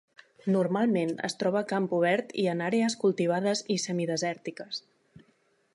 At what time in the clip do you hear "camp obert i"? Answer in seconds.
1.73-2.47